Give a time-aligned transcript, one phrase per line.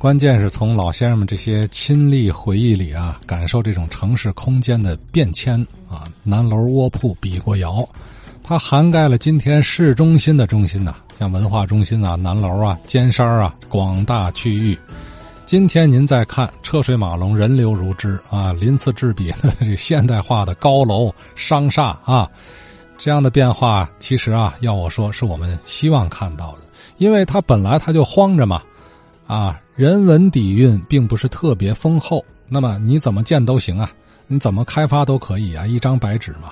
[0.00, 6.08] 关键是从老先生们这些亲历回忆里啊，感受这种城市空间的变迁啊。
[6.22, 7.86] 南楼窝铺比过窑，
[8.42, 14.74] 它涵盖了今天市中心的中心呐，像文化中心啊、南楼啊、尖山啊，广大区域。
[15.44, 22.26] 今天您再看车水马龙、人流如织啊，鳞次栉比的这现代化的高楼、商厦啊，
[22.96, 26.60] 这样的变化，其实啊，要我说是我们希望看到的，
[26.96, 28.62] 因为它本来它就荒着嘛。
[29.30, 33.88] 啊，人文底蕴并不是特别丰厚，那么你怎么建都行啊，
[34.26, 36.50] 你怎么开发都可以啊，一张白纸嘛。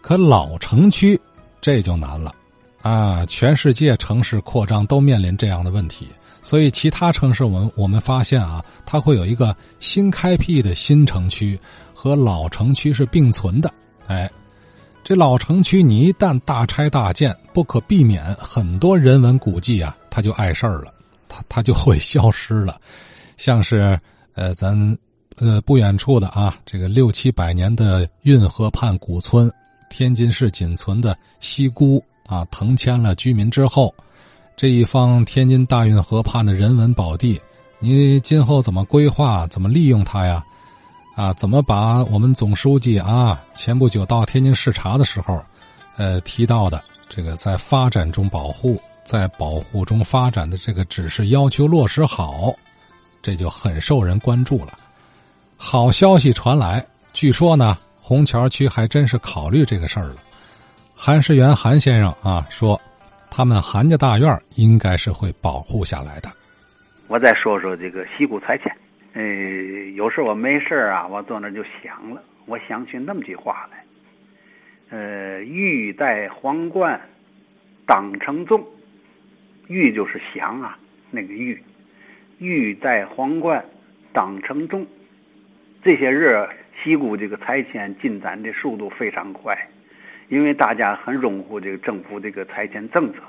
[0.00, 1.20] 可老城区
[1.60, 2.34] 这就难了，
[2.80, 6.08] 啊，全世界城市扩张都面临这样的问题，
[6.42, 11.60] 所以其他城市我们我们发现啊，它会有一个新开辟的新城区
[11.92, 13.70] 和老城区是并存的。
[14.06, 14.30] 哎，
[15.04, 20.94] 这老城区你一旦大拆大建，不可避免很多人文古迹啊，它就碍事儿了。
[21.28, 22.80] 它它就会消失了，
[23.36, 23.98] 像是
[24.34, 24.98] 呃咱
[25.36, 29.50] 呃不远处的啊，这个六七百年的运河畔古村，
[29.90, 33.94] 天津市仅存的西沽啊，腾迁了居民之后，
[34.56, 37.40] 这一方天津大运河畔的人文宝地，
[37.78, 40.44] 你今后怎么规划，怎么利用它呀？
[41.16, 45.42] 啊，怎么把我们总书记啊前不久到天津视察的时候，
[45.96, 48.80] 呃提到的这个在发展中保护。
[49.08, 52.54] 在保护中发展的这个指示要求落实好，
[53.22, 54.74] 这就很受人关注了。
[55.56, 60.16] 好消息传来，据说呢，红桥区还真是考虑这个事儿了。
[60.94, 62.78] 韩世元韩先生啊说，
[63.30, 66.28] 他们韩家大院应该是会保护下来的。
[67.06, 68.70] 我再说说这个西固拆迁。
[69.14, 69.22] 呃，
[69.96, 73.82] 有时候我没事啊，我坐那就想了，我想起那么句话来。
[74.90, 77.00] 呃，玉戴皇冠，
[77.86, 78.62] 当成重。
[79.68, 80.78] 玉就是祥啊，
[81.10, 81.62] 那个玉，
[82.38, 83.64] 玉戴皇冠，
[84.12, 84.86] 当成重。
[85.82, 86.48] 这些日，
[86.82, 89.56] 西固这个拆迁进展的速度非常快，
[90.28, 93.20] 因为大家很拥护这个政府这个拆迁政策。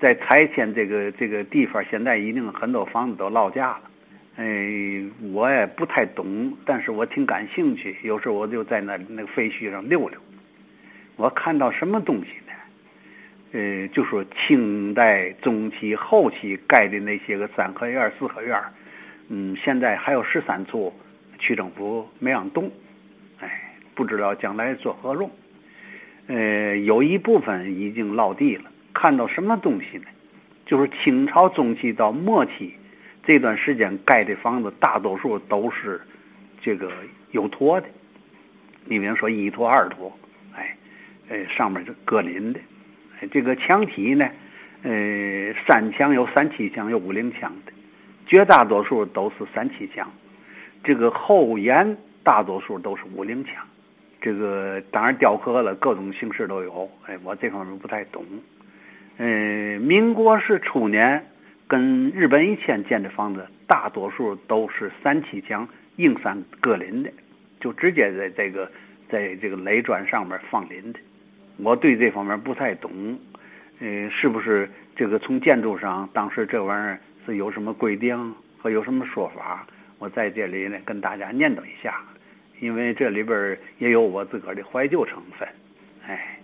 [0.00, 3.82] 在拆迁这个这个地方，现在已经很多房子都落架了。
[4.36, 7.94] 哎，我也不太懂，但是我挺感兴趣。
[8.02, 10.18] 有时候我就在那那个废墟上溜溜，
[11.16, 12.30] 我看到什么东西？
[13.52, 18.56] 呃，就说清代中期、后期盖的那些个三合院、四合院，
[19.28, 20.92] 嗯，现在还有十三处，
[21.38, 22.70] 区政府没让动，
[23.40, 25.28] 哎，不知道将来作何用。
[26.28, 28.70] 呃，有一部分已经落地了。
[28.94, 30.04] 看到什么东西呢？
[30.64, 32.72] 就是清朝中期到末期
[33.24, 36.00] 这段时间盖的房子，大多数都是
[36.62, 36.92] 这个
[37.32, 37.88] 有托的。
[38.84, 40.16] 你比如说一托、二托，
[40.54, 40.76] 哎，
[41.28, 42.60] 呃，上面是格林的。
[43.28, 44.28] 这个墙体呢，
[44.82, 47.72] 呃，三墙有三七墙，有五零墙的，
[48.26, 50.10] 绝大多数都是三七墙。
[50.82, 53.66] 这个后檐大多数都是五零墙。
[54.22, 56.90] 这个当然雕刻了各种形式都有。
[57.06, 58.24] 哎，我这方面不太懂。
[59.18, 61.26] 呃，民国是初年
[61.68, 67.10] 跟日本以前建的房子，大多数都是三七墙，硬三格林的，
[67.60, 68.70] 就直接在这个
[69.10, 70.98] 在这个垒砖上面放林的。
[71.62, 72.90] 我对这方面不太懂，
[73.80, 79.66] 呃，是不是这个从建筑上，当时这玩意儿是有什么规定和有什么说法？
[79.98, 82.00] 我在这里呢跟大家念叨一下，
[82.60, 85.46] 因为这里边也有我自个儿的怀旧成分，
[86.06, 86.38] 哎，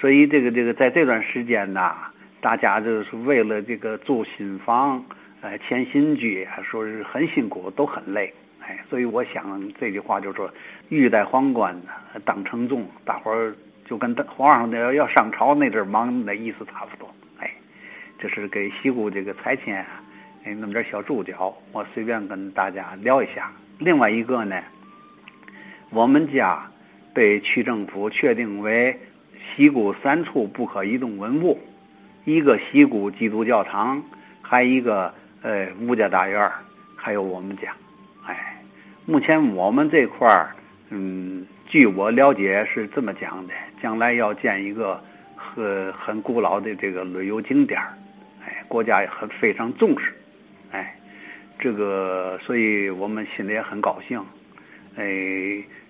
[0.00, 1.96] 所以这个这个在这段时间呐，
[2.40, 5.04] 大家就是为了这个住新房，
[5.40, 10.48] 呃，迁新居，说是很辛苦，都很累，哎，所以我想这句话就是说
[10.90, 11.76] “欲戴皇冠，
[12.24, 13.52] 当承重”，大伙儿。
[13.84, 17.50] 就跟皇上要要上朝那阵忙的意思差不多，哎，
[18.18, 19.84] 这是给西固这个拆迁，
[20.44, 23.52] 哎，那么点小注脚，我随便跟大家聊一下。
[23.78, 24.62] 另外一个呢，
[25.90, 26.66] 我们家
[27.12, 28.98] 被区政府确定为
[29.54, 31.60] 西固三处不可移动文物，
[32.24, 34.02] 一个西固基督教堂，
[34.40, 35.12] 还一个
[35.42, 36.50] 呃吴家大院，
[36.96, 37.74] 还有我们家，
[38.26, 38.62] 哎，
[39.04, 40.56] 目前我们这块儿，
[40.88, 41.46] 嗯。
[41.74, 45.02] 据我了解是这么讲的，将来要建一个
[45.34, 47.80] 很很古老的这个旅游景点
[48.46, 50.12] 哎，国家也很非常重视，
[50.70, 50.94] 哎，
[51.58, 54.24] 这个所以我们心里也很高兴，
[54.94, 55.04] 哎，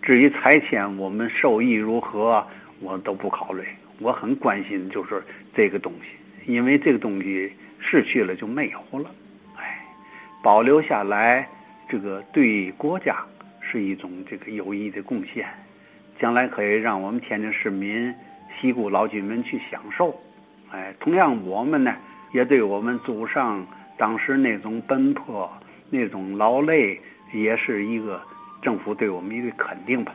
[0.00, 2.42] 至于拆迁我们受益如何，
[2.80, 3.62] 我都不考虑，
[4.00, 5.22] 我很关心就是
[5.54, 9.10] 这个东西，因为这个东西失去了就没有了，
[9.58, 9.84] 哎，
[10.42, 11.46] 保留下来
[11.90, 13.18] 这个对国家
[13.60, 15.46] 是一种这个有益的贡献。
[16.24, 18.14] 将来可以让我们天津市民、
[18.58, 20.18] 西固老居民去享受，
[20.70, 21.94] 哎，同样我们呢，
[22.32, 23.62] 也对我们祖上
[23.98, 25.52] 当时那种奔波、
[25.90, 26.98] 那种劳累，
[27.34, 28.18] 也是一个
[28.62, 30.14] 政府对我们一个肯定吧。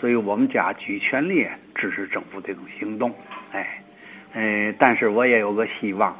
[0.00, 3.12] 所以我们家举全力支持政府这种行动。
[3.52, 3.82] 哎，
[4.32, 6.16] 嗯，但是我也有个希望，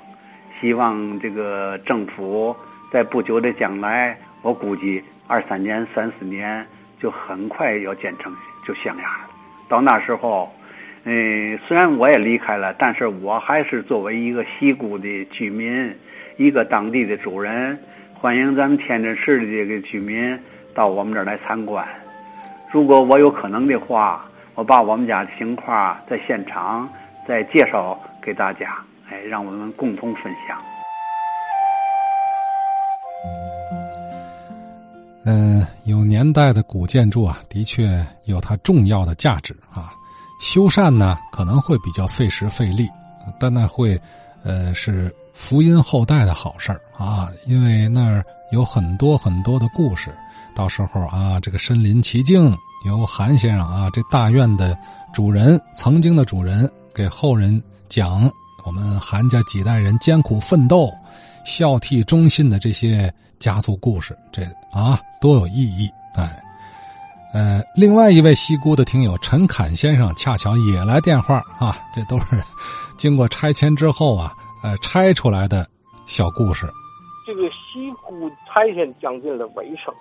[0.61, 2.55] 希望这个政府
[2.93, 6.67] 在不久的将来，我估计二三年、三四年
[6.99, 8.37] 就很快要建成
[8.67, 9.30] 就象牙了。
[9.71, 10.53] 到那时候。
[11.05, 15.97] 嗯，虽然我也离开了，但是我还是作为一个西沽的居民，
[16.37, 17.79] 一个当地的主人，
[18.13, 20.39] 欢迎咱们天津市的这个居民
[20.75, 21.89] 到我们这儿来参观。
[22.71, 26.87] 如果我有可能的话，我把我们家的情况在现场
[27.27, 28.77] 再介绍给大家，
[29.11, 30.59] 哎，让我们共同分享。
[35.25, 39.93] 嗯，有年代的古建筑啊，的确有它重要的价值啊。
[40.41, 42.89] 修缮呢可能会比较费时费力，
[43.39, 44.01] 但那会，
[44.43, 50.11] 呃，是福音后代的好事儿啊，因为那儿有很多很多的故事。
[50.55, 52.57] 到时候啊，这个身临其境，
[52.87, 54.77] 由韩先生啊，这大院的
[55.13, 58.31] 主人，曾经的主人，给后人讲
[58.65, 60.91] 我们韩家几代人艰苦奋斗、
[61.45, 66.41] 孝悌忠信的这些家族故事，这啊多有意义，哎。
[67.33, 72.43] 呃，另外一位西沽的听友陈侃先生恰巧也来电话啊，这都是
[72.99, 74.33] 经过拆迁之后啊，
[74.65, 75.65] 呃，拆出来的
[76.07, 76.67] 小故事。
[77.25, 79.95] 这个西沽拆迁将近了尾声，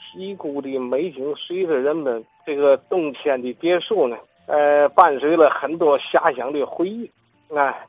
[0.00, 4.16] 西沽的美景随着人们这个动迁的别墅呢，
[4.46, 7.10] 呃，伴随了很多遐想的回忆。
[7.54, 7.86] 哎，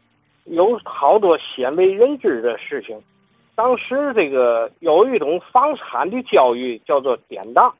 [0.47, 3.01] 有好多鲜为人知的事情。
[3.61, 7.71] 当时这个有一种房产的交易叫做典当。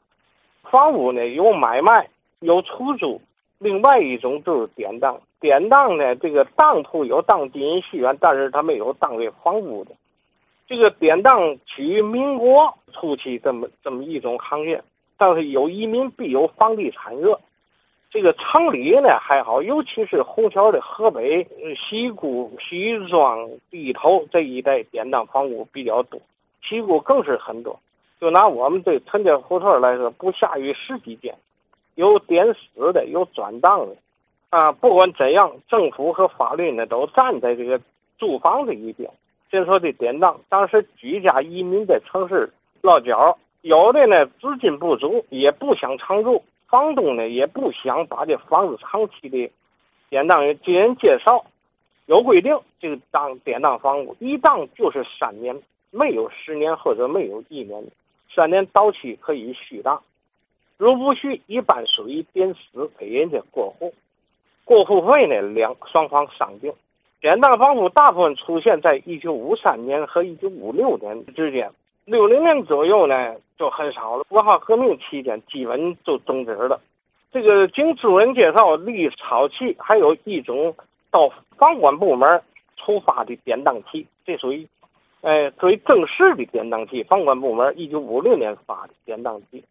[0.70, 2.08] 房屋呢有买卖
[2.38, 3.20] 有出租，
[3.58, 5.20] 另外一种就是典当。
[5.40, 9.90] 典当呢，这个当铺有当金银戏院，但是它没有当这房屋的。
[10.68, 14.80] 这个典当起于民国初期这么这么一种行业，
[15.18, 17.40] 但是有移民必有房地产热。
[18.12, 26.20] 这个城里呢还好，尤其是红桥的河北、西沽、西庄、地头这一带典当房屋比较多，
[26.62, 27.80] 西沽更是很多。
[28.20, 31.34] 就拿我们这陈家胡同来说，不下于十几间，
[31.94, 33.96] 有点死的，有转当的，
[34.50, 37.80] 啊，不管怎样，政府和法律呢都站在这个
[38.18, 39.10] 住房这一边。
[39.50, 49.50] 先说这典当，当时举家移民在城市落脚，有的呢资金不足，也不想长住，房东呢也不想把这房子长期的
[50.08, 51.44] 典当经人介绍，
[52.06, 55.60] 有规定，这个当典当房屋一当就是三年，
[55.90, 57.84] 没有十年或者没有一年。
[58.34, 60.02] 三年到期可以续当，
[60.78, 63.92] 如不续，一般属于典死给人家过户。
[64.64, 66.72] 过户费呢，两双方商定。
[67.20, 71.70] 典当房屋大部分出现在一九五三年和一九五六年之间，
[72.04, 74.24] 六零年左右呢就很少了。
[74.30, 76.80] 文化革命期间基本就终止了。
[77.32, 80.74] 这个经主人介绍立草契，还有一种
[81.10, 82.42] 到房管部门
[82.76, 84.66] 出发的典当契，这属于。
[85.22, 89.62] 哎，属于正式的典当契，房管部门一九五六年发的典当契。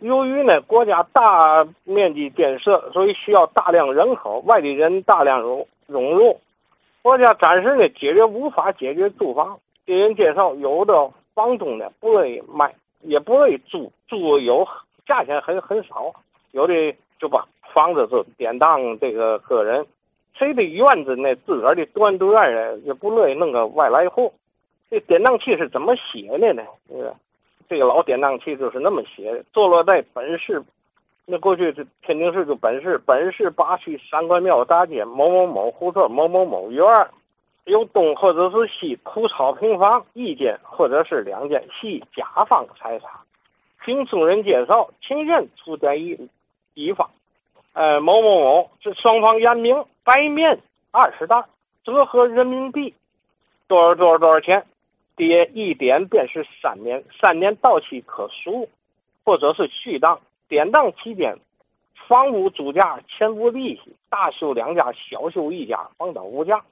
[0.00, 6.38] 由于呢，国家大面积建设，所以需要大量人口，外地人大量融融入。
[7.02, 9.58] 国家暂时呢，解决无法解决住房。
[9.84, 14.66] 经人介绍，有的房东呢不愿意卖，也不愿意租，租有
[15.06, 16.12] 价钱很很少。
[16.50, 16.74] 有的
[17.20, 19.86] 就把房子就典当这个个人，
[20.36, 24.32] 谁的院子呢，自个儿的独独院也不乐意弄个外来户。
[24.90, 26.64] 这典当契是怎么写的呢？
[26.88, 27.14] 这个
[27.68, 30.60] 这个老典当契就是那么写的：坐落在本市，
[31.24, 36.84] 那过去这天津市就本市，本市八区三官庙大街某某某胡同某某某院，
[37.68, 43.10] 由东或者是西铺草平房一间或者是两间，系甲方财产，
[43.84, 46.18] 经中人介绍，亲愿出在一
[46.72, 47.10] 乙方，
[47.74, 50.58] 呃某某某这双方言明，白面
[50.90, 51.44] 二十担，
[51.84, 52.94] 折合人民币
[53.66, 54.64] 多少多少多少钱。
[55.16, 58.68] 点一点便是三年，三年到期可赎，
[59.24, 60.20] 或者是续当。
[60.48, 61.36] 典当期间，
[62.06, 66.62] 房屋租价全部利息，大修两家，小修一家，房等无价。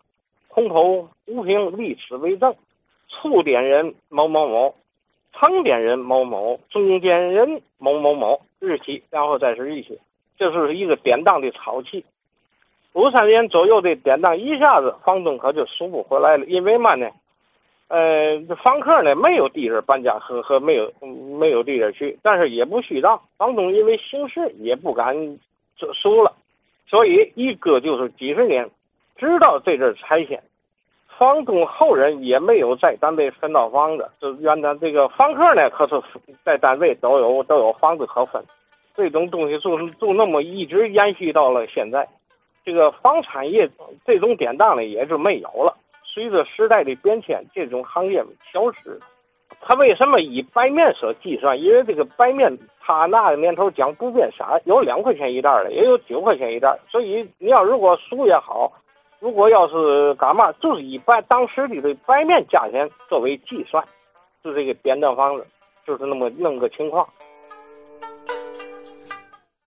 [0.57, 2.55] 空头无凭立此为证。
[3.11, 4.75] 触点人某某某，
[5.35, 9.99] 成点人某某，中间人某某某，日期，然后再是日期，
[10.39, 12.03] 这是一个典当的草契。
[12.95, 17.11] 五三年左右的典当，一下子房东可就赎不回来了，因为嘛呢？
[17.89, 20.91] 呃，房客呢没有地址搬家和和没有
[21.39, 25.39] 没有地址去，但是也不续当，房东因为形势也不敢
[25.77, 26.33] 收了，
[26.89, 28.71] 所以一搁就是几十年，
[29.17, 30.43] 直到这阵拆迁，
[31.19, 36.03] 房东后人也没有在单位分到房子，就原来这个房客呢，可是
[36.45, 38.43] 在单位都有都有房子可分。
[38.95, 42.09] 这种东西就就那么一直延续到了现在，
[42.65, 43.69] 这个房产业
[44.05, 45.77] 这种典当呢也就没有了。
[46.05, 49.01] 随着时代的变迁，这种行业消失了。
[49.61, 51.61] 他为什么以白面所计算？
[51.61, 56.79] 因为这个白面，他那个年头讲不变色，有两块钱一袋的，也有九块钱一袋。
[56.91, 58.73] 所以你要如果熟也好，
[59.19, 63.83] 如果要是干嘛，就是以白当时的这白面价钱作为计算，
[64.45, 65.47] 就这个扁担房子，
[65.87, 67.09] 就是那么弄个情况。